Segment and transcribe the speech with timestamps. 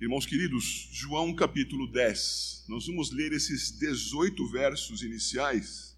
[0.00, 2.64] Irmãos queridos, João capítulo 10.
[2.68, 5.94] Nós vamos ler esses 18 versos iniciais,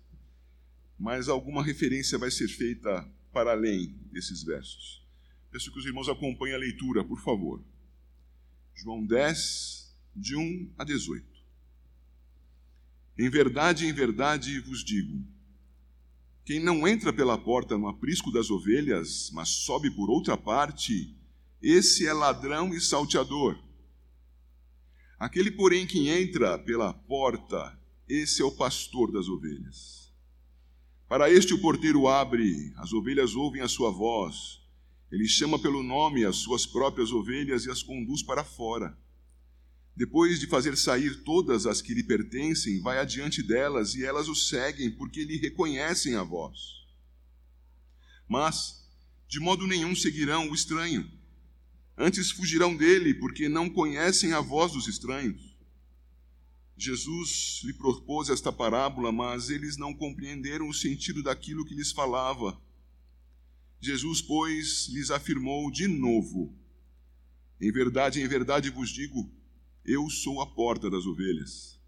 [0.98, 5.06] mas alguma referência vai ser feita para além desses versos.
[5.52, 7.62] Peço que os irmãos acompanhem a leitura, por favor.
[8.74, 11.24] João 10, de 1 a 18.
[13.16, 15.24] Em verdade, em verdade vos digo:
[16.44, 21.14] quem não entra pela porta no aprisco das ovelhas, mas sobe por outra parte,
[21.62, 23.56] esse é ladrão e salteador.
[25.22, 30.12] Aquele, porém, que entra pela porta, esse é o pastor das ovelhas.
[31.08, 34.60] Para este o porteiro abre, as ovelhas ouvem a sua voz.
[35.12, 38.98] Ele chama pelo nome as suas próprias ovelhas e as conduz para fora.
[39.94, 44.34] Depois de fazer sair todas as que lhe pertencem, vai adiante delas e elas o
[44.34, 46.58] seguem, porque lhe reconhecem a voz.
[48.28, 48.90] Mas,
[49.28, 51.08] de modo nenhum seguirão o estranho
[51.96, 55.52] Antes fugirão dele, porque não conhecem a voz dos estranhos.
[56.76, 62.60] Jesus lhe propôs esta parábola, mas eles não compreenderam o sentido daquilo que lhes falava.
[63.80, 66.52] Jesus, pois, lhes afirmou de novo:
[67.60, 69.30] Em verdade, em verdade vos digo,
[69.84, 71.78] eu sou a porta das ovelhas.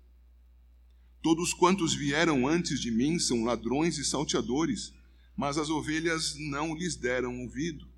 [1.22, 4.92] Todos quantos vieram antes de mim são ladrões e salteadores,
[5.36, 7.88] mas as ovelhas não lhes deram ouvido.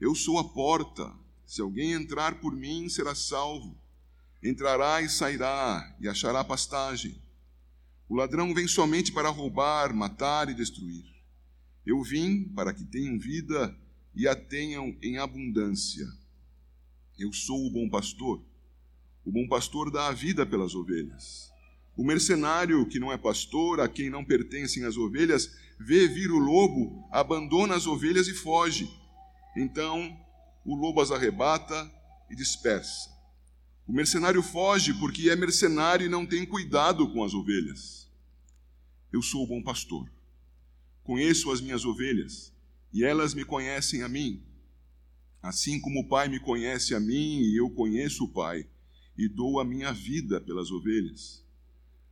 [0.00, 1.12] Eu sou a porta.
[1.44, 3.76] Se alguém entrar por mim, será salvo.
[4.42, 7.20] Entrará e sairá e achará pastagem.
[8.08, 11.04] O ladrão vem somente para roubar, matar e destruir.
[11.84, 13.76] Eu vim para que tenham vida
[14.14, 16.06] e a tenham em abundância.
[17.18, 18.42] Eu sou o bom pastor.
[19.24, 21.50] O bom pastor dá a vida pelas ovelhas.
[21.96, 26.38] O mercenário, que não é pastor, a quem não pertencem as ovelhas, vê vir o
[26.38, 28.88] lobo, abandona as ovelhas e foge.
[29.56, 30.18] Então
[30.64, 31.90] o lobo as arrebata
[32.30, 33.10] e dispersa.
[33.86, 38.06] O mercenário foge porque é mercenário e não tem cuidado com as ovelhas.
[39.10, 40.10] Eu sou o bom pastor.
[41.02, 42.52] Conheço as minhas ovelhas
[42.92, 44.42] e elas me conhecem a mim.
[45.42, 48.66] Assim como o Pai me conhece a mim e eu conheço o Pai
[49.16, 51.42] e dou a minha vida pelas ovelhas.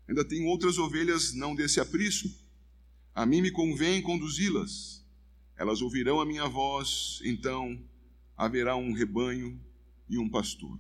[0.09, 2.31] Ainda tenho outras ovelhas não desse aprisco.
[3.15, 5.05] A mim me convém conduzi-las
[5.57, 7.83] elas ouvirão a minha voz, então
[8.37, 9.59] haverá um rebanho
[10.09, 10.79] e um pastor.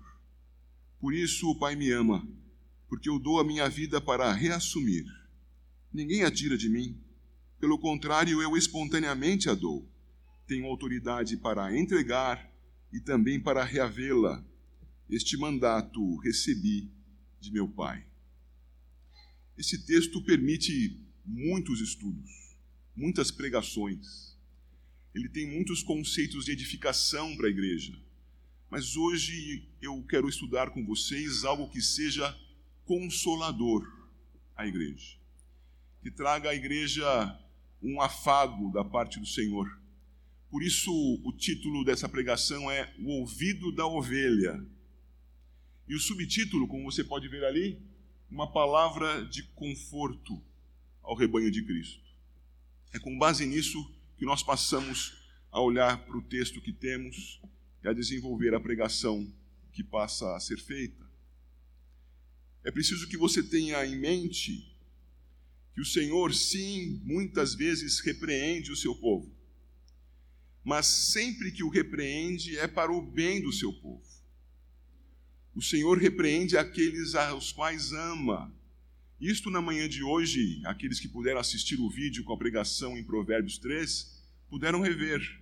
[1.01, 2.27] Por isso o Pai me ama,
[2.89, 5.07] porque eu dou a minha vida para reassumir.
[5.93, 7.01] Ninguém a tira de mim,
[7.59, 9.89] pelo contrário, eu espontaneamente a dou.
[10.47, 12.53] Tenho autoridade para entregar
[12.93, 14.45] e também para reavê-la.
[15.09, 16.91] Este mandato recebi
[17.41, 18.05] de meu Pai.
[19.57, 22.31] Esse texto permite muitos estudos,
[22.95, 24.36] muitas pregações
[25.17, 27.99] ele tem muitos conceitos de edificação para a igreja.
[28.69, 32.39] Mas hoje eu quero estudar com vocês algo que seja
[32.85, 33.91] consolador
[34.55, 35.17] à igreja,
[36.03, 37.07] que traga à igreja
[37.83, 39.81] um afago da parte do Senhor.
[40.51, 40.93] Por isso,
[41.25, 44.63] o título dessa pregação é O Ouvido da Ovelha.
[45.89, 47.81] E o subtítulo, como você pode ver ali,
[48.31, 50.43] uma palavra de conforto
[51.03, 52.05] ao rebanho de Cristo.
[52.93, 55.17] É com base nisso que nós passamos
[55.51, 57.41] a olhar para o texto que temos
[57.83, 59.33] e a desenvolver a pregação
[59.73, 61.05] que passa a ser feita.
[62.65, 64.75] É preciso que você tenha em mente
[65.75, 69.31] que o Senhor, sim, muitas vezes repreende o seu povo,
[70.65, 74.03] mas sempre que o repreende é para o bem do seu povo.
[75.55, 78.53] O Senhor repreende aqueles aos quais ama.
[79.21, 83.03] Isto na manhã de hoje, aqueles que puderam assistir o vídeo com a pregação em
[83.03, 85.41] Provérbios 3, puderam rever.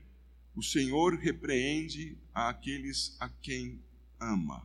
[0.55, 3.83] O Senhor repreende aqueles a quem
[4.21, 4.65] ama.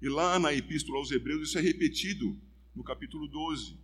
[0.00, 2.34] E lá na Epístola aos Hebreus, isso é repetido
[2.74, 3.76] no capítulo 12.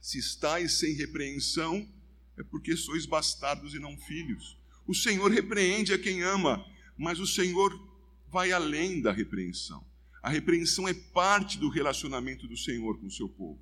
[0.00, 1.88] Se estáis sem repreensão,
[2.36, 4.56] é porque sois bastardos e não filhos.
[4.88, 6.66] O Senhor repreende a quem ama,
[6.98, 7.80] mas o Senhor
[8.28, 9.84] vai além da repreensão.
[10.22, 13.60] A repreensão é parte do relacionamento do Senhor com o seu povo.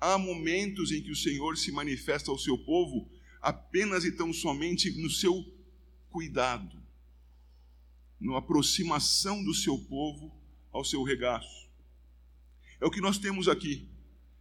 [0.00, 3.10] Há momentos em que o Senhor se manifesta ao seu povo
[3.42, 5.44] apenas e tão somente no seu
[6.08, 6.82] cuidado,
[8.18, 10.34] na aproximação do seu povo
[10.72, 11.68] ao seu regaço.
[12.80, 13.86] É o que nós temos aqui.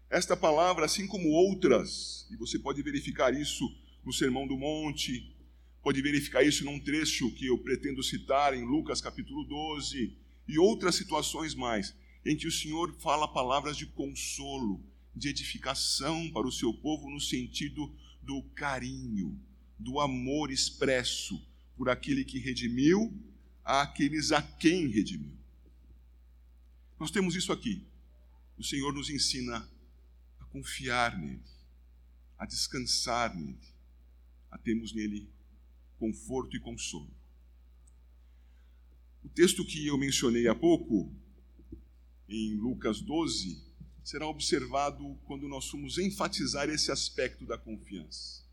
[0.10, 3.70] Esta palavra, assim como outras, e você pode verificar isso
[4.06, 5.36] no Sermão do Monte,
[5.84, 10.96] pode verificar isso num trecho que eu pretendo citar em Lucas capítulo 12, e outras
[10.96, 11.96] situações mais,
[12.26, 14.84] em que o Senhor fala palavras de consolo,
[15.16, 19.40] de edificação para o seu povo no sentido do carinho,
[19.80, 21.42] do amor expresso
[21.78, 23.14] por aquele que redimiu
[23.64, 25.38] àqueles a quem redimiu.
[27.00, 27.86] Nós temos isso aqui.
[28.58, 29.70] O Senhor nos ensina
[30.40, 31.44] a confiar nele,
[32.38, 33.60] a descansar nele,
[34.50, 35.30] a termos nele
[35.98, 37.15] conforto e consolo.
[39.26, 41.12] O texto que eu mencionei há pouco,
[42.30, 43.60] em Lucas 12,
[44.04, 48.44] será observado quando nós formos enfatizar esse aspecto da confiança.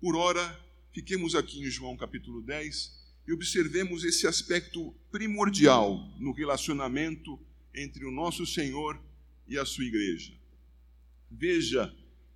[0.00, 2.96] Por ora, fiquemos aqui em João capítulo 10
[3.26, 7.36] e observemos esse aspecto primordial no relacionamento
[7.74, 9.02] entre o nosso Senhor
[9.48, 10.32] e a sua igreja.
[11.28, 11.92] Veja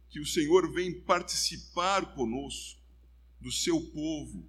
[0.08, 2.80] que o Senhor vem participar conosco
[3.40, 4.44] do seu povo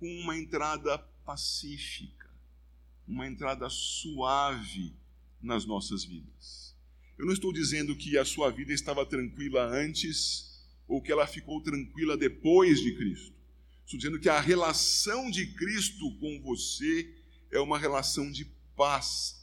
[0.00, 2.15] com uma entrada pacífica,
[3.06, 4.92] uma entrada suave
[5.42, 6.74] nas nossas vidas.
[7.18, 11.60] Eu não estou dizendo que a sua vida estava tranquila antes ou que ela ficou
[11.60, 13.32] tranquila depois de Cristo.
[13.84, 17.14] Estou dizendo que a relação de Cristo com você
[17.50, 18.44] é uma relação de
[18.76, 19.36] paz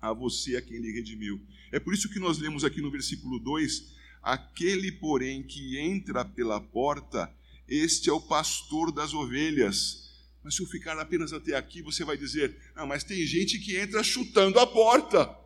[0.00, 1.40] a você, a quem ele redimiu.
[1.72, 6.60] É por isso que nós lemos aqui no versículo 2: Aquele, porém, que entra pela
[6.60, 7.32] porta,
[7.68, 10.05] este é o pastor das ovelhas.
[10.46, 13.76] Mas se eu ficar apenas até aqui, você vai dizer: Ah, mas tem gente que
[13.76, 15.36] entra chutando a porta.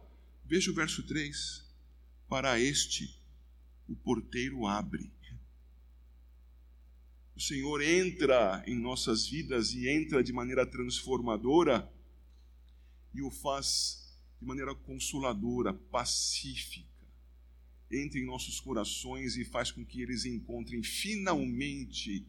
[0.44, 1.64] Veja o verso 3:
[2.28, 3.18] Para este,
[3.88, 5.10] o porteiro abre.
[7.34, 11.90] O Senhor entra em nossas vidas e entra de maneira transformadora
[13.14, 17.08] e o faz de maneira consoladora, pacífica.
[17.90, 22.26] Entra em nossos corações e faz com que eles encontrem finalmente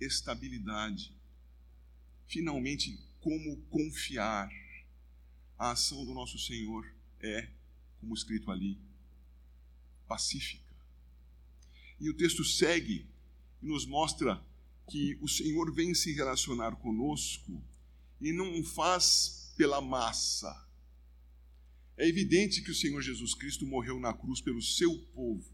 [0.00, 1.19] estabilidade.
[2.30, 4.48] Finalmente, como confiar.
[5.58, 6.90] A ação do nosso Senhor
[7.20, 7.50] é,
[7.98, 8.78] como escrito ali,
[10.08, 10.74] pacífica.
[12.00, 13.04] E o texto segue
[13.60, 14.42] e nos mostra
[14.88, 17.62] que o Senhor vem se relacionar conosco
[18.20, 20.66] e não faz pela massa.
[21.98, 25.52] É evidente que o Senhor Jesus Cristo morreu na cruz pelo seu povo.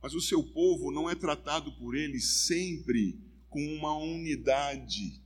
[0.00, 5.21] Mas o seu povo não é tratado por ele sempre com uma unidade,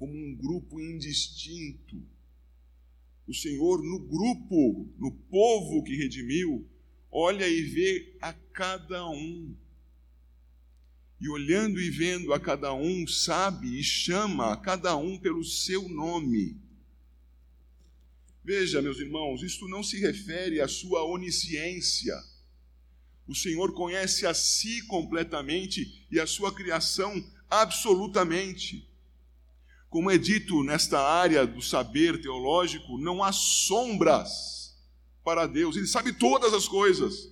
[0.00, 2.02] como um grupo indistinto.
[3.28, 6.66] O Senhor, no grupo, no povo que redimiu,
[7.12, 9.54] olha e vê a cada um
[11.20, 15.86] e olhando e vendo a cada um, sabe e chama a cada um pelo seu
[15.86, 16.56] nome.
[18.42, 22.14] Veja, meus irmãos, isto não se refere à sua onisciência.
[23.28, 28.89] O Senhor conhece a si completamente e a sua criação absolutamente.
[29.90, 34.78] Como é dito nesta área do saber teológico, não há sombras
[35.24, 37.28] para Deus, Ele sabe todas as coisas.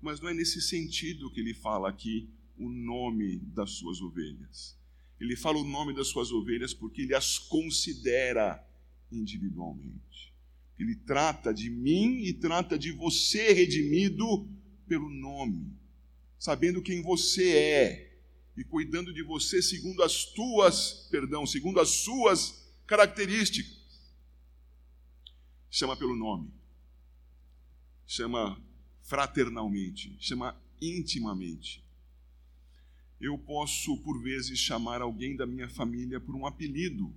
[0.00, 4.78] Mas não é nesse sentido que ele fala aqui o nome das suas ovelhas.
[5.18, 8.64] Ele fala o nome das suas ovelhas porque ele as considera
[9.10, 10.32] individualmente.
[10.78, 14.46] Ele trata de mim e trata de você, redimido
[14.86, 15.72] pelo nome,
[16.38, 18.05] sabendo quem você é
[18.56, 23.76] e cuidando de você segundo as tuas, perdão, segundo as suas características.
[25.70, 26.52] Chama pelo nome.
[28.06, 28.60] Chama
[29.02, 31.86] fraternalmente, chama intimamente
[33.20, 37.14] eu posso, por vezes, chamar alguém da minha família por um apelido.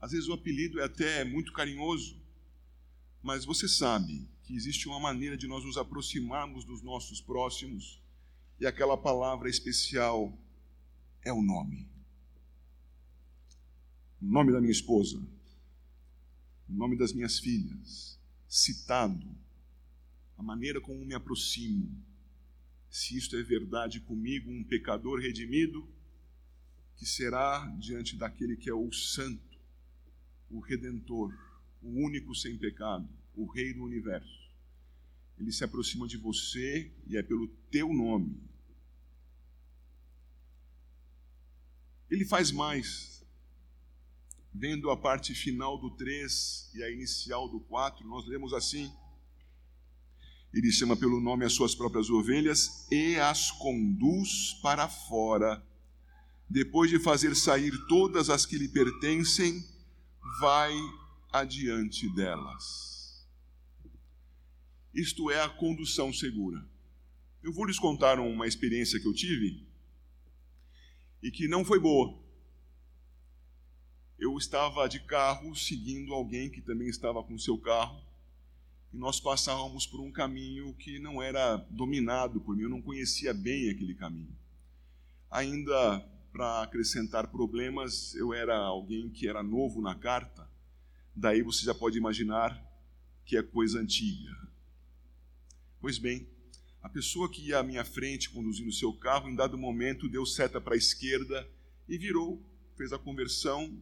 [0.00, 2.20] Às vezes o apelido é até muito carinhoso,
[3.22, 8.00] mas você sabe que existe uma maneira de nós nos aproximarmos dos nossos próximos,
[8.58, 10.36] e aquela palavra especial
[11.24, 11.88] é o nome.
[14.20, 15.18] O nome da minha esposa,
[16.68, 19.26] o nome das minhas filhas, citado,
[20.36, 21.90] a maneira como me aproximo,
[22.90, 25.88] se isto é verdade comigo, um pecador redimido,
[26.96, 29.58] que será diante daquele que é o Santo,
[30.50, 31.32] o Redentor,
[31.80, 34.50] o único sem pecado, o Rei do universo.
[35.38, 38.49] Ele se aproxima de você e é pelo teu nome.
[42.10, 43.24] Ele faz mais.
[44.52, 48.92] Vendo a parte final do 3 e a inicial do 4, nós lemos assim:
[50.52, 55.64] ele chama pelo nome as suas próprias ovelhas e as conduz para fora.
[56.48, 59.64] Depois de fazer sair todas as que lhe pertencem,
[60.40, 60.74] vai
[61.32, 63.24] adiante delas.
[64.92, 66.68] Isto é a condução segura.
[67.40, 69.64] Eu vou lhes contar uma experiência que eu tive
[71.22, 72.18] e que não foi boa.
[74.18, 78.00] Eu estava de carro seguindo alguém que também estava com seu carro
[78.92, 83.32] e nós passávamos por um caminho que não era dominado por mim, eu não conhecia
[83.32, 84.36] bem aquele caminho.
[85.30, 86.00] Ainda
[86.32, 90.48] para acrescentar problemas, eu era alguém que era novo na carta,
[91.14, 92.60] daí você já pode imaginar
[93.24, 94.36] que é coisa antiga.
[95.80, 96.28] Pois bem,
[96.82, 100.24] a pessoa que ia à minha frente conduzindo o seu carro, em dado momento deu
[100.24, 101.48] seta para a esquerda
[101.88, 102.42] e virou,
[102.76, 103.78] fez a conversão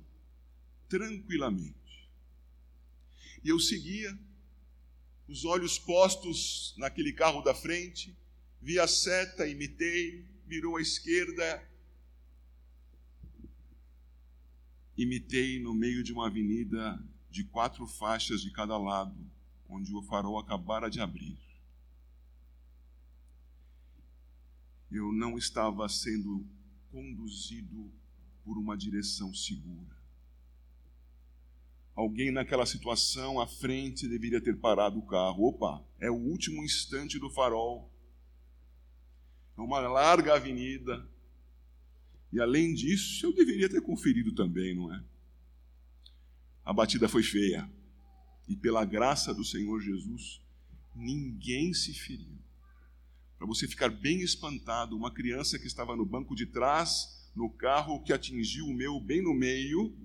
[0.89, 2.09] tranquilamente.
[3.45, 4.19] E eu seguia,
[5.29, 8.17] os olhos postos naquele carro da frente,
[8.61, 11.63] vi a seta, imitei, virou à esquerda,
[14.97, 17.01] imitei no meio de uma avenida
[17.31, 19.15] de quatro faixas de cada lado,
[19.69, 21.48] onde o farol acabara de abrir.
[24.91, 26.47] Eu não estava sendo
[26.91, 27.93] conduzido
[28.45, 29.97] por uma direção segura.
[31.95, 35.49] Alguém naquela situação à frente deveria ter parado o carro.
[35.49, 37.93] Opa, é o último instante do farol.
[39.57, 41.07] É uma larga avenida.
[42.33, 45.05] E além disso, eu deveria ter conferido também, não é?
[46.65, 47.69] A batida foi feia.
[48.47, 50.41] E pela graça do Senhor Jesus,
[50.95, 52.39] ninguém se feriu.
[53.39, 58.03] Para você ficar bem espantado, uma criança que estava no banco de trás, no carro
[58.03, 59.97] que atingiu o meu bem no meio,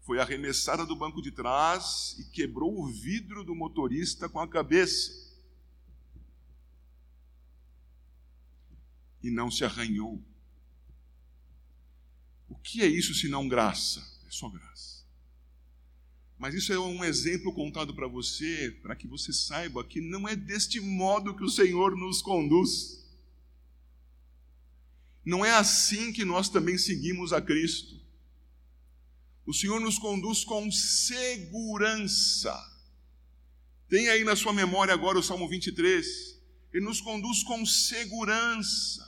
[0.00, 5.12] foi arremessada do banco de trás e quebrou o vidro do motorista com a cabeça.
[9.22, 10.22] E não se arranhou.
[12.48, 14.00] O que é isso se não graça?
[14.26, 14.93] É só graça.
[16.44, 20.36] Mas isso é um exemplo contado para você, para que você saiba que não é
[20.36, 23.02] deste modo que o Senhor nos conduz.
[25.24, 27.98] Não é assim que nós também seguimos a Cristo.
[29.46, 32.54] O Senhor nos conduz com segurança.
[33.88, 36.06] Tem aí na sua memória agora o Salmo 23.
[36.74, 39.02] Ele nos conduz com segurança.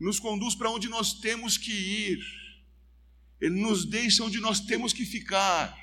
[0.00, 2.45] Nos conduz para onde nós temos que ir.
[3.40, 5.76] Ele nos deixa onde nós temos que ficar.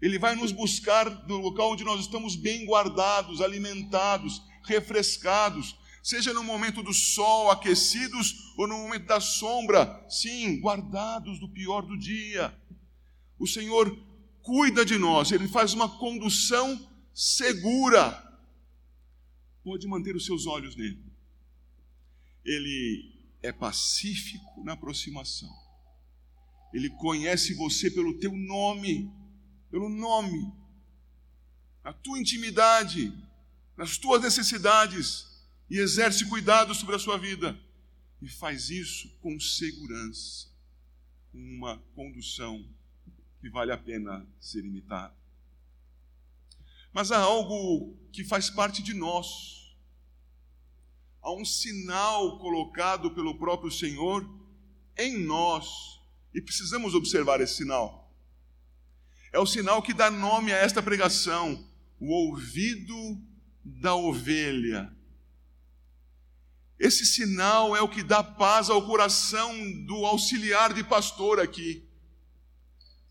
[0.00, 6.42] Ele vai nos buscar no local onde nós estamos bem guardados, alimentados, refrescados, seja no
[6.42, 12.56] momento do sol, aquecidos, ou no momento da sombra, sim, guardados do pior do dia.
[13.38, 13.96] O Senhor
[14.42, 18.26] cuida de nós, Ele faz uma condução segura.
[19.62, 21.04] Pode manter os seus olhos nele.
[22.44, 23.12] Ele
[23.42, 25.69] é pacífico na aproximação.
[26.72, 29.12] Ele conhece você pelo teu nome,
[29.70, 30.52] pelo nome,
[31.82, 33.12] na tua intimidade,
[33.76, 35.26] nas tuas necessidades
[35.68, 37.58] e exerce cuidado sobre a sua vida.
[38.22, 40.48] E faz isso com segurança,
[41.32, 42.64] com uma condução
[43.40, 45.16] que vale a pena ser imitada.
[46.92, 49.74] Mas há algo que faz parte de nós.
[51.22, 54.28] Há um sinal colocado pelo próprio Senhor
[54.96, 55.99] em nós
[56.34, 58.12] e precisamos observar esse sinal.
[59.32, 61.64] É o sinal que dá nome a esta pregação,
[61.98, 62.94] o ouvido
[63.64, 64.90] da ovelha
[66.80, 71.84] esse sinal é o que dá paz ao coração do auxiliar de pastor aqui.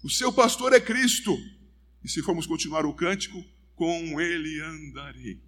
[0.04, 1.38] O seu pastor é Cristo.
[2.04, 3.46] E se formos continuar o cântico,
[3.76, 5.40] com ele andarei.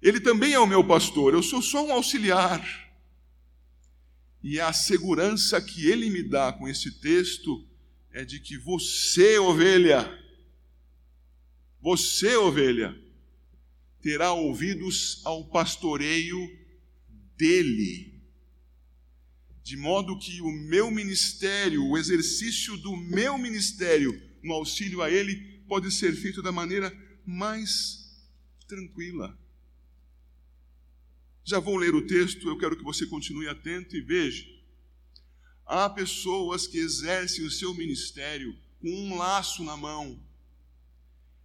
[0.00, 2.62] Ele também é o meu pastor, eu sou só um auxiliar.
[4.42, 7.64] E a segurança que ele me dá com esse texto
[8.10, 10.18] é de que você, ovelha,
[11.80, 12.94] você, ovelha,
[14.00, 16.38] terá ouvidos ao pastoreio
[17.36, 18.20] dele.
[19.62, 25.36] De modo que o meu ministério, o exercício do meu ministério no auxílio a ele,
[25.68, 26.92] pode ser feito da maneira
[27.24, 28.26] mais
[28.66, 29.38] tranquila.
[31.44, 34.46] Já vou ler o texto, eu quero que você continue atento e veja.
[35.66, 40.20] Há pessoas que exercem o seu ministério com um laço na mão,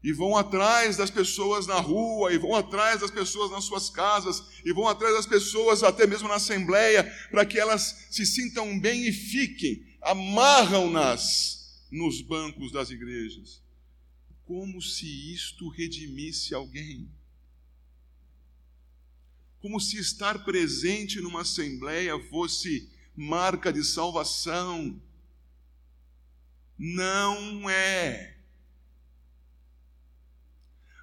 [0.04, 4.44] e vão atrás das pessoas na rua, e vão atrás das pessoas nas suas casas,
[4.64, 9.08] e vão atrás das pessoas até mesmo na assembleia, para que elas se sintam bem
[9.08, 13.62] e fiquem, amarram-nas nos bancos das igrejas.
[14.46, 17.10] Como se isto redimisse alguém.
[19.68, 24.98] Como se estar presente numa assembleia fosse marca de salvação.
[26.80, 28.38] Não é.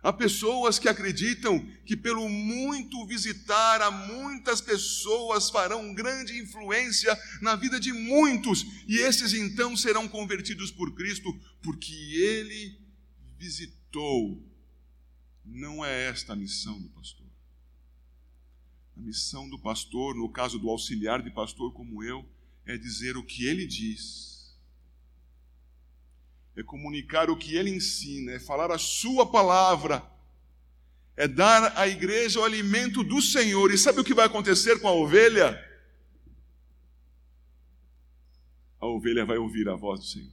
[0.02, 7.56] Há pessoas que acreditam que, pelo muito visitar a muitas pessoas, farão grande influência na
[7.56, 11.30] vida de muitos, e esses então serão convertidos por Cristo,
[11.62, 12.80] porque Ele
[13.37, 14.42] visitou.
[15.44, 17.23] Não é esta a missão do pastor.
[18.96, 22.24] A missão do pastor, no caso do auxiliar de pastor como eu,
[22.64, 24.34] é dizer o que ele diz
[26.56, 30.08] é comunicar o que ele ensina, é falar a sua palavra,
[31.16, 33.72] é dar à igreja o alimento do Senhor.
[33.72, 35.60] E sabe o que vai acontecer com a ovelha?
[38.80, 40.32] A ovelha vai ouvir a voz do Senhor.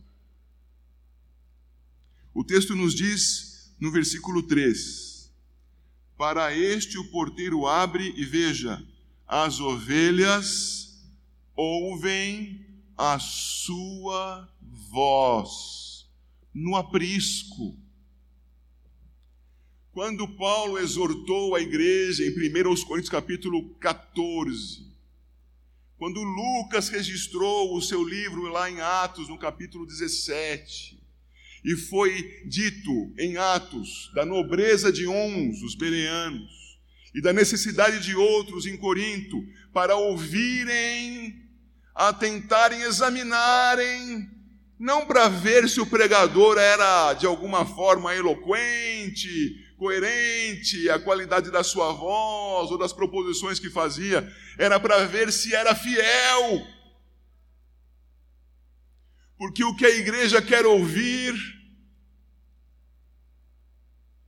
[2.33, 5.10] O texto nos diz no versículo 3:
[6.21, 8.79] Para este o porteiro abre e veja,
[9.27, 11.03] as ovelhas
[11.55, 12.63] ouvem
[12.95, 16.07] a sua voz
[16.53, 17.75] no aprisco.
[19.91, 24.95] Quando Paulo exortou a igreja em 1 Coríntios capítulo 14,
[25.97, 31.00] quando Lucas registrou o seu livro lá em Atos, no capítulo 17,
[31.63, 36.51] e foi dito em Atos da nobreza de uns, os bereanos,
[37.13, 39.37] e da necessidade de outros em Corinto,
[39.73, 41.35] para ouvirem,
[41.93, 44.29] atentarem, examinarem,
[44.79, 51.63] não para ver se o pregador era de alguma forma eloquente, coerente, a qualidade da
[51.63, 54.27] sua voz ou das proposições que fazia,
[54.57, 56.65] era para ver se era fiel
[59.41, 61.33] porque o que a igreja quer ouvir,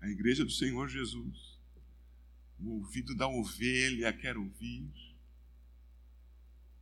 [0.02, 1.62] a igreja do Senhor Jesus,
[2.60, 4.92] o ouvido da ovelha quer ouvir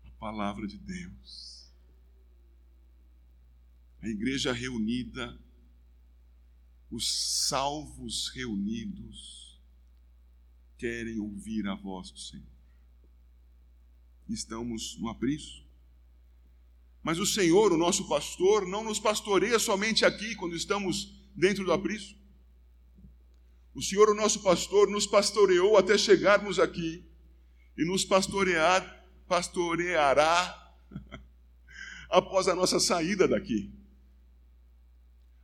[0.05, 1.69] a palavra de Deus.
[4.01, 5.37] A igreja reunida,
[6.89, 9.61] os salvos reunidos,
[10.77, 12.47] querem ouvir a voz do Senhor.
[14.29, 15.69] Estamos no aprisco
[17.03, 21.73] mas o Senhor, o nosso pastor, não nos pastoreia somente aqui, quando estamos dentro do
[21.73, 22.19] aprisco.
[23.73, 27.03] O Senhor, o nosso pastor, nos pastoreou até chegarmos aqui
[27.77, 30.73] e nos pastorear, pastoreará
[32.09, 33.71] após a nossa saída daqui.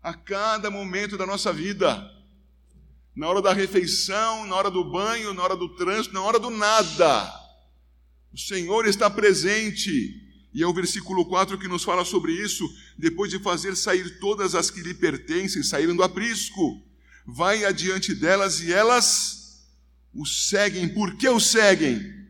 [0.04, 2.14] A cada momento da nossa vida,
[3.15, 6.52] na hora da refeição, na hora do banho, na hora do trânsito, na hora do
[6.52, 7.34] nada,
[8.32, 10.27] o Senhor está presente
[10.58, 12.67] e é o versículo 4 que nos fala sobre isso.
[12.98, 16.82] Depois de fazer sair todas as que lhe pertencem, saíram do aprisco.
[17.28, 19.67] Vai adiante delas e elas
[20.12, 20.89] o seguem.
[20.89, 22.28] Por que o seguem?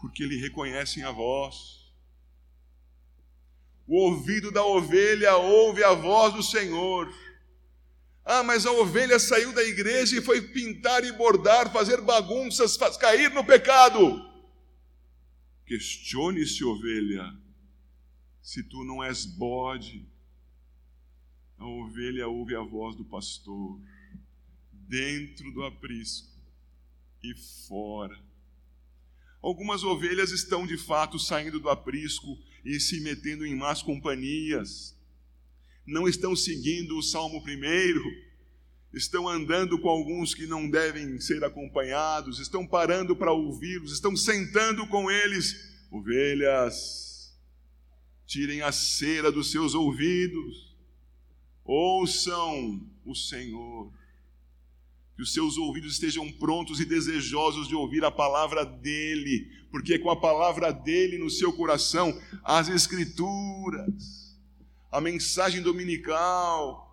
[0.00, 1.56] Porque lhe reconhecem a voz.
[3.84, 7.12] O ouvido da ovelha ouve a voz do Senhor.
[8.24, 12.96] Ah, mas a ovelha saiu da igreja e foi pintar e bordar, fazer bagunças, faz
[12.96, 14.29] cair no pecado.
[15.70, 17.32] Questione-se, ovelha,
[18.42, 20.04] se tu não és bode.
[21.56, 23.80] A ovelha ouve a voz do pastor,
[24.72, 26.36] dentro do aprisco
[27.22, 27.36] e
[27.68, 28.20] fora.
[29.40, 34.98] Algumas ovelhas estão de fato saindo do aprisco e se metendo em más companhias.
[35.86, 38.02] Não estão seguindo o Salmo primeiro
[38.92, 44.86] estão andando com alguns que não devem ser acompanhados, estão parando para ouvi-los, estão sentando
[44.88, 45.70] com eles.
[45.90, 47.36] Ovelhas,
[48.26, 50.76] tirem a cera dos seus ouvidos,
[51.64, 53.92] ouçam o Senhor,
[55.16, 60.10] que os seus ouvidos estejam prontos e desejosos de ouvir a palavra dEle, porque com
[60.10, 64.38] a palavra dEle no seu coração, as Escrituras,
[64.90, 66.89] a mensagem dominical,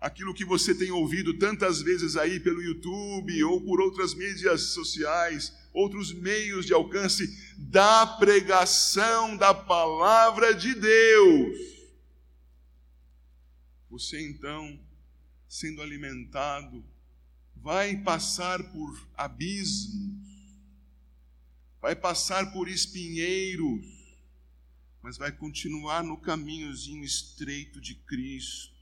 [0.00, 5.52] aquilo que você tem ouvido tantas vezes aí pelo YouTube ou por outras mídias sociais,
[5.72, 11.78] outros meios de alcance da pregação da palavra de Deus.
[13.90, 14.78] Você então,
[15.48, 16.84] sendo alimentado,
[17.56, 20.16] vai passar por abismos,
[21.80, 23.84] vai passar por espinheiros,
[25.02, 28.77] mas vai continuar no caminhozinho estreito de Cristo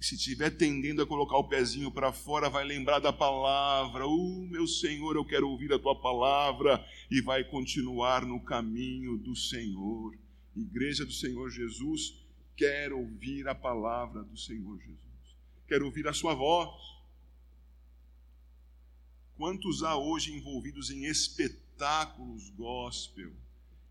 [0.00, 4.06] e se estiver tendendo a colocar o pezinho para fora, vai lembrar da palavra.
[4.06, 6.84] Uh, meu Senhor, eu quero ouvir a tua palavra.
[7.10, 10.16] E vai continuar no caminho do Senhor.
[10.54, 12.14] Igreja do Senhor Jesus,
[12.56, 14.98] quer ouvir a palavra do Senhor Jesus.
[15.66, 16.80] Quer ouvir a sua voz.
[19.36, 23.32] Quantos há hoje envolvidos em espetáculos gospel,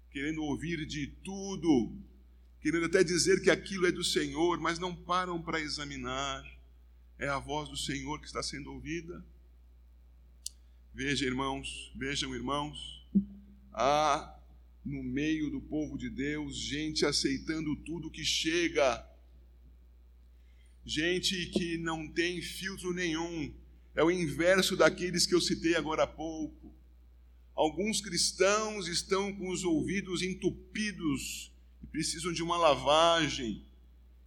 [0.10, 1.98] querendo ouvir de tudo,
[2.68, 6.46] querendo até dizer que aquilo é do Senhor, mas não param para examinar.
[7.18, 9.26] É a voz do Senhor que está sendo ouvida.
[10.94, 13.08] Veja, irmãos, vejam, irmãos,
[13.72, 14.38] há
[14.84, 19.08] no meio do povo de Deus gente aceitando tudo que chega,
[20.86, 23.54] gente que não tem filtro nenhum,
[23.96, 26.76] é o inverso daqueles que eu citei agora há pouco.
[27.56, 31.56] Alguns cristãos estão com os ouvidos entupidos
[31.92, 33.64] precisam de uma lavagem,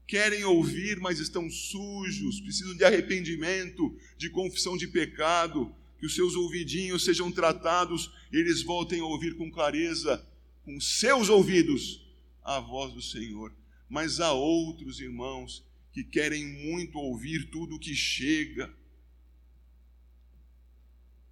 [0.07, 6.35] querem ouvir, mas estão sujos, precisam de arrependimento, de confissão de pecado, que os seus
[6.35, 10.27] ouvidinhos sejam tratados e eles voltem a ouvir com clareza,
[10.65, 12.05] com seus ouvidos,
[12.43, 13.55] a voz do Senhor.
[13.89, 18.73] Mas há outros irmãos que querem muito ouvir tudo o que chega.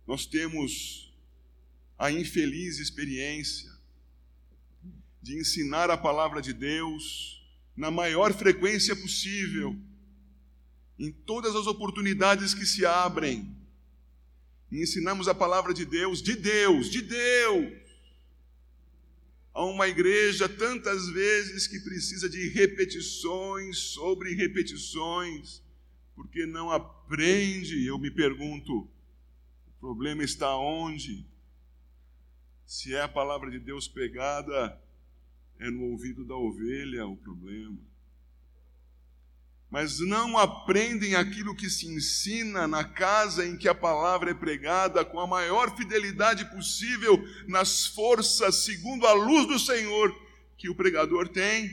[0.06, 1.12] Nós temos
[1.98, 3.77] a infeliz experiência
[5.22, 7.42] de ensinar a palavra de Deus
[7.76, 9.76] na maior frequência possível,
[10.98, 13.57] em todas as oportunidades que se abrem,
[14.70, 17.72] e ensinamos a palavra de Deus, de Deus, de Deus,
[19.54, 25.62] a uma igreja tantas vezes que precisa de repetições sobre repetições,
[26.14, 27.87] porque não aprende.
[27.87, 28.88] Eu me pergunto,
[29.66, 31.26] o problema está onde?
[32.66, 34.78] Se é a palavra de Deus pegada
[35.58, 37.78] é no ouvido da ovelha o problema.
[39.70, 45.04] Mas não aprendem aquilo que se ensina na casa em que a palavra é pregada
[45.04, 50.14] com a maior fidelidade possível, nas forças segundo a luz do Senhor
[50.56, 51.70] que o pregador tem.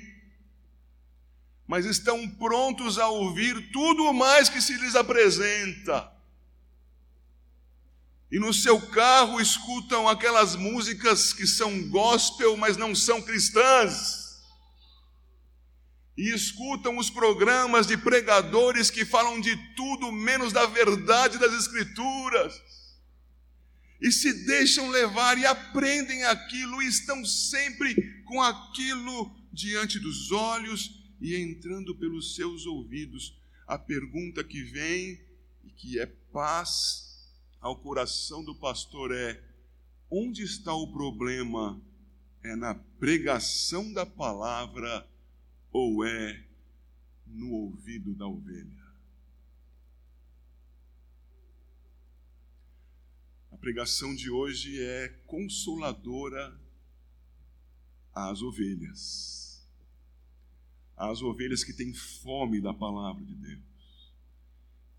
[1.66, 6.15] Mas estão prontos a ouvir tudo o mais que se lhes apresenta
[8.32, 14.44] e no seu carro escutam aquelas músicas que são gospel, mas não são cristãs.
[16.18, 22.54] E escutam os programas de pregadores que falam de tudo menos da verdade das Escrituras.
[24.02, 31.04] E se deixam levar e aprendem aquilo e estão sempre com aquilo diante dos olhos
[31.22, 33.38] e entrando pelos seus ouvidos.
[33.68, 35.22] A pergunta que vem
[35.64, 37.05] e que é paz
[37.66, 39.44] ao coração do pastor é:
[40.10, 41.82] onde está o problema?
[42.44, 45.10] É na pregação da palavra
[45.72, 46.46] ou é
[47.26, 48.86] no ouvido da ovelha?
[53.52, 56.56] A pregação de hoje é consoladora
[58.14, 59.68] às ovelhas,
[60.96, 63.75] às ovelhas que têm fome da palavra de Deus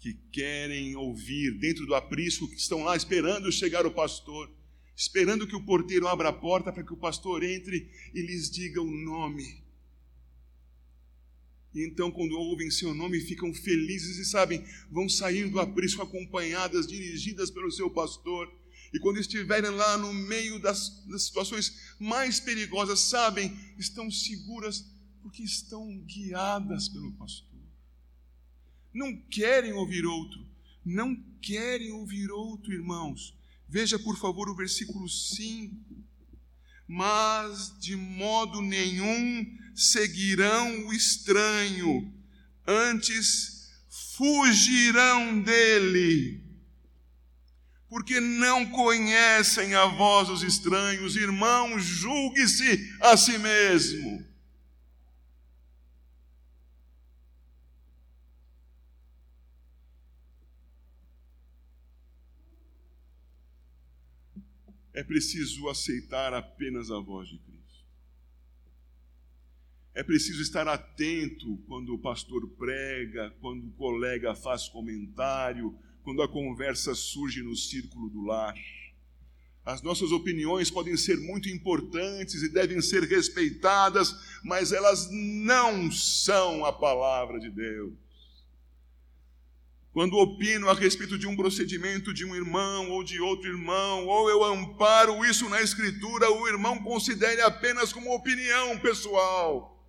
[0.06, 4.48] que querem ouvir dentro do aprisco, que estão lá esperando chegar o pastor,
[4.94, 8.80] esperando que o porteiro abra a porta para que o pastor entre e lhes diga
[8.80, 9.64] o nome.
[11.74, 16.86] E então, quando ouvem seu nome, ficam felizes e sabem, vão sair do aprisco acompanhadas,
[16.86, 18.48] dirigidas pelo seu pastor.
[18.94, 24.84] E quando estiverem lá no meio das, das situações mais perigosas, sabem, estão seguras
[25.20, 27.55] porque estão guiadas pelo pastor
[28.96, 30.40] não querem ouvir outro,
[30.82, 33.36] não querem ouvir outro, irmãos.
[33.68, 35.76] Veja, por favor, o versículo 5.
[36.88, 42.10] Mas de modo nenhum seguirão o estranho,
[42.66, 43.70] antes
[44.16, 46.40] fugirão dele,
[47.88, 51.16] porque não conhecem a voz dos estranhos.
[51.16, 54.24] Irmão, julgue-se a si mesmo.
[64.96, 67.84] É preciso aceitar apenas a voz de Cristo.
[69.94, 76.28] É preciso estar atento quando o pastor prega, quando o colega faz comentário, quando a
[76.28, 78.54] conversa surge no círculo do lar.
[79.66, 86.64] As nossas opiniões podem ser muito importantes e devem ser respeitadas, mas elas não são
[86.64, 87.92] a palavra de Deus.
[89.96, 94.28] Quando opino a respeito de um procedimento de um irmão ou de outro irmão, ou
[94.28, 99.82] eu amparo isso na Escritura, o irmão considere apenas como opinião pessoal.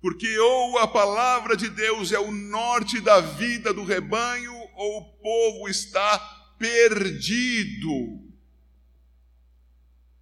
[0.00, 5.04] Porque ou a palavra de Deus é o norte da vida do rebanho, ou o
[5.18, 6.16] povo está
[6.60, 7.90] perdido.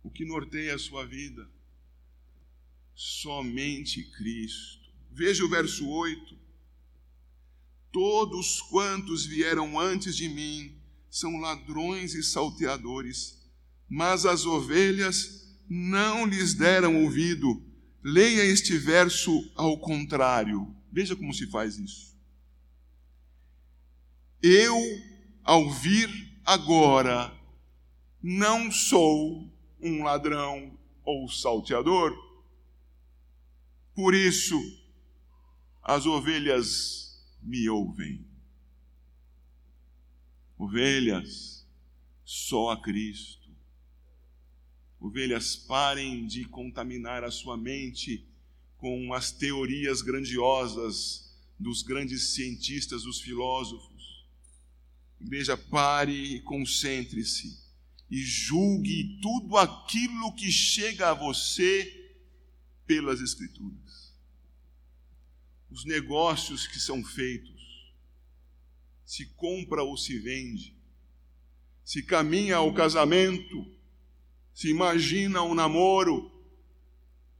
[0.03, 1.47] O que norteia a sua vida?
[2.95, 4.89] Somente Cristo.
[5.13, 6.46] Veja o verso 8
[7.97, 10.79] Todos quantos vieram antes de mim
[11.09, 13.43] são ladrões e salteadores,
[13.89, 17.65] mas as ovelhas não lhes deram ouvido.
[18.05, 20.77] Leia este verso ao contrário.
[20.93, 22.15] Veja como se faz isso.
[24.43, 24.77] Eu,
[25.43, 26.11] ao vir
[26.45, 27.35] agora,
[28.23, 32.15] não sou um ladrão ou salteador.
[33.95, 34.61] Por isso,
[35.83, 37.06] as ovelhas
[37.47, 38.27] me ouvem.
[40.59, 41.67] Ovelhas,
[42.25, 43.49] só a Cristo.
[44.99, 48.27] Ovelhas, parem de contaminar a sua mente
[48.77, 54.27] com as teorias grandiosas dos grandes cientistas, dos filósofos.
[55.21, 57.65] Igreja, pare e concentre-se
[58.11, 62.15] e julgue tudo aquilo que chega a você
[62.87, 63.86] pelas Escrituras.
[65.71, 67.57] Os negócios que são feitos,
[69.05, 70.77] se compra ou se vende,
[71.85, 73.67] se caminha ao casamento,
[74.53, 76.33] se imagina um namoro,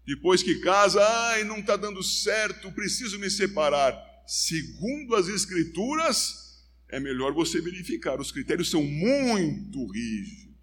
[0.07, 4.01] depois que casa, ai, não está dando certo, preciso me separar.
[4.25, 10.55] Segundo as Escrituras, é melhor você verificar, os critérios são muito rígidos.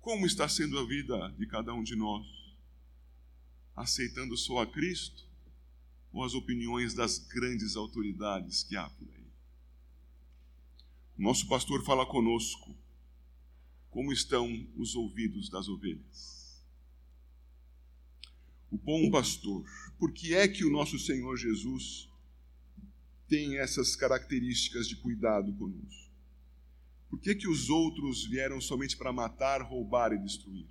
[0.00, 2.26] Como está sendo a vida de cada um de nós?
[3.76, 5.27] Aceitando só a Cristo
[6.12, 9.26] ou as opiniões das grandes autoridades que há por aí?
[11.18, 12.76] O nosso pastor fala conosco.
[13.90, 16.62] Como estão os ouvidos das ovelhas?
[18.70, 19.64] O bom pastor,
[19.98, 22.08] por que é que o nosso Senhor Jesus
[23.26, 26.08] tem essas características de cuidado conosco?
[27.08, 30.68] Por que, que os outros vieram somente para matar, roubar e destruir?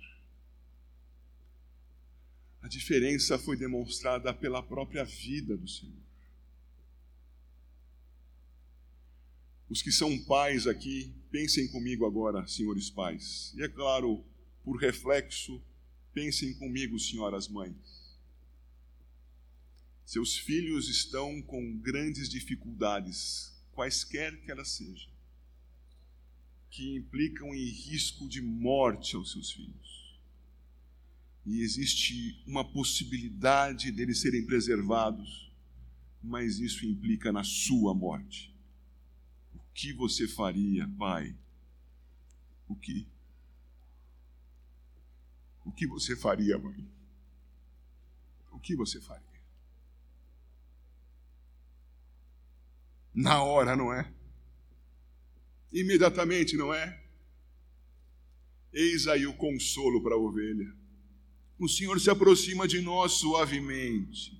[2.60, 6.08] A diferença foi demonstrada pela própria vida do Senhor.
[9.68, 13.52] Os que são pais aqui, pensem comigo agora, senhores pais.
[13.56, 14.24] E é claro,
[14.64, 15.62] por reflexo,
[16.12, 18.16] pensem comigo, senhoras mães.
[20.04, 25.18] Seus filhos estão com grandes dificuldades, quaisquer que elas sejam
[26.70, 29.97] que implicam em risco de morte aos seus filhos.
[31.44, 35.50] E existe uma possibilidade deles serem preservados,
[36.22, 38.54] mas isso implica na sua morte.
[39.54, 41.34] O que você faria, pai?
[42.68, 43.08] O que?
[45.64, 46.86] O que você faria, mãe?
[48.52, 49.26] O que você faria?
[53.14, 54.12] Na hora, não é?
[55.72, 57.00] imediatamente, não é?
[58.72, 60.74] Eis aí o consolo para a ovelha.
[61.58, 64.38] O Senhor se aproxima de nós suavemente.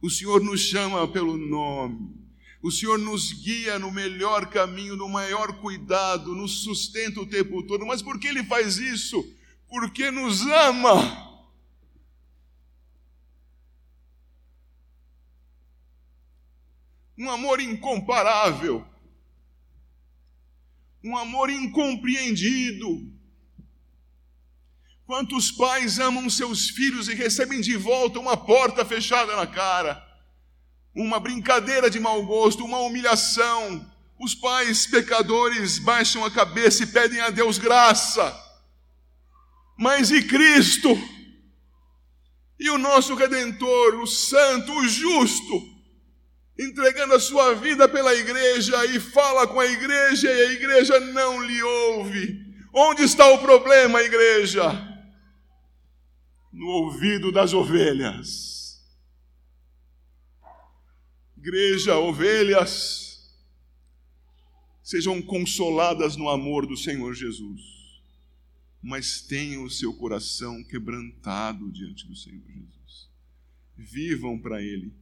[0.00, 2.16] O Senhor nos chama pelo nome.
[2.62, 7.86] O Senhor nos guia no melhor caminho, no maior cuidado, nos sustenta o tempo todo.
[7.86, 9.24] Mas por que Ele faz isso?
[9.68, 11.28] Porque nos ama.
[17.16, 18.84] Um amor incomparável
[21.02, 23.10] um amor incompreendido.
[25.08, 30.06] Quantos pais amam seus filhos e recebem de volta uma porta fechada na cara,
[30.94, 33.90] uma brincadeira de mau gosto, uma humilhação.
[34.20, 38.38] Os pais pecadores baixam a cabeça e pedem a Deus graça.
[39.78, 40.90] Mas e Cristo?
[42.60, 45.78] E o nosso Redentor, o Santo, o Justo?
[46.60, 51.40] entregando a sua vida pela igreja e fala com a igreja e a igreja não
[51.40, 52.44] lhe ouve.
[52.74, 54.97] Onde está o problema, igreja?
[56.58, 58.84] No ouvido das ovelhas.
[61.36, 63.32] Igreja, ovelhas,
[64.82, 67.62] sejam consoladas no amor do Senhor Jesus,
[68.82, 73.08] mas tenham o seu coração quebrantado diante do Senhor Jesus.
[73.76, 74.92] Vivam para Ele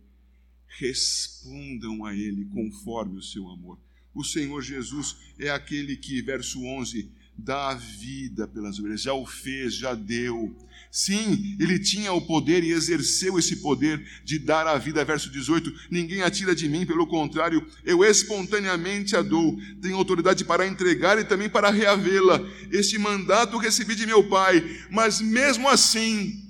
[0.79, 3.79] respondam a Ele conforme o seu amor.
[4.15, 9.27] O Senhor Jesus é aquele que, verso 11, dá a vida pelas ovelhas, já o
[9.27, 10.57] fez, já deu.
[10.91, 15.89] Sim, ele tinha o poder e exerceu esse poder de dar a vida, verso 18:
[15.91, 19.59] Ninguém atira de mim, pelo contrário, eu espontaneamente a dou.
[19.83, 22.41] Tenho autoridade para entregar e também para reavê-la.
[22.71, 26.43] Este mandato recebi de meu Pai, mas mesmo assim,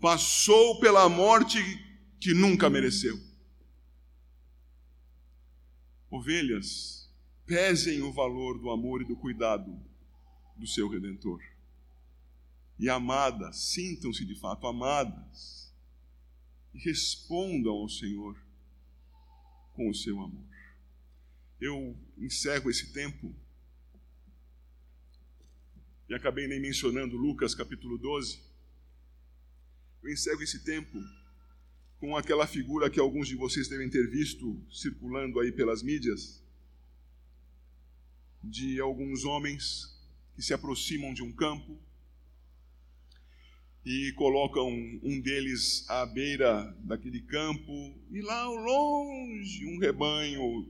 [0.00, 1.58] passou pela morte
[2.18, 3.18] que nunca mereceu.
[6.10, 6.99] Ovelhas,
[7.50, 9.76] pesem o valor do amor e do cuidado
[10.56, 11.42] do seu redentor.
[12.78, 15.74] E amadas, sintam-se de fato amadas
[16.72, 18.40] e respondam ao Senhor
[19.74, 20.48] com o seu amor.
[21.60, 23.34] Eu encerro esse tempo
[26.08, 28.38] e acabei nem mencionando Lucas capítulo 12.
[30.04, 31.02] Eu encerro esse tempo
[31.98, 36.39] com aquela figura que alguns de vocês devem ter visto circulando aí pelas mídias,
[38.42, 39.96] de alguns homens
[40.34, 41.78] que se aproximam de um campo
[43.84, 44.68] e colocam
[45.02, 50.68] um deles à beira daquele campo e lá ao longe um rebanho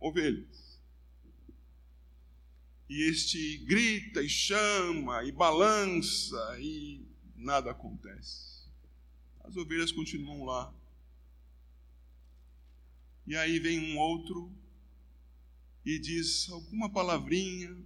[0.00, 0.80] ovelhas.
[2.88, 7.04] E este grita e chama e balança e
[7.36, 8.64] nada acontece.
[9.40, 10.72] As ovelhas continuam lá.
[13.26, 14.50] E aí vem um outro
[15.86, 17.78] e diz alguma palavrinha,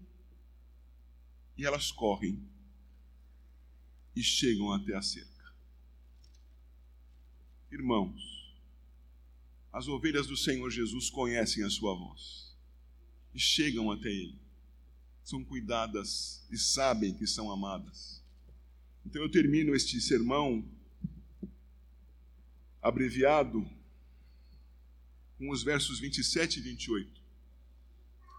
[1.54, 2.42] e elas correm
[4.16, 5.54] e chegam até a cerca.
[7.70, 8.56] Irmãos,
[9.70, 12.56] as ovelhas do Senhor Jesus conhecem a sua voz
[13.34, 14.40] e chegam até Ele.
[15.22, 18.24] São cuidadas e sabem que são amadas.
[19.04, 20.66] Então eu termino este sermão
[22.80, 23.70] abreviado
[25.36, 27.19] com os versos 27 e 28.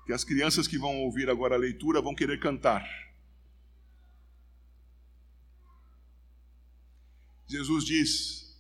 [0.06, 2.84] Que as crianças que vão ouvir agora a leitura vão querer cantar.
[7.52, 8.58] Jesus diz: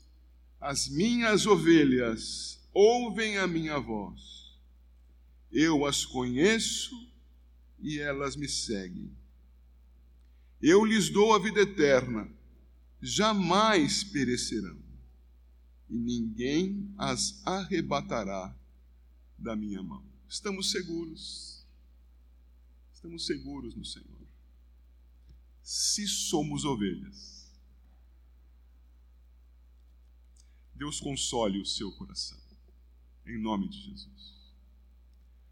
[0.60, 4.60] As minhas ovelhas ouvem a minha voz,
[5.52, 7.10] eu as conheço
[7.80, 9.10] e elas me seguem.
[10.62, 12.30] Eu lhes dou a vida eterna,
[13.02, 14.78] jamais perecerão,
[15.90, 18.56] e ninguém as arrebatará
[19.38, 20.11] da minha mão.
[20.32, 21.68] Estamos seguros,
[22.94, 24.26] estamos seguros no Senhor.
[25.62, 27.52] Se somos ovelhas,
[30.74, 32.40] Deus console o seu coração.
[33.26, 34.41] Em nome de Jesus.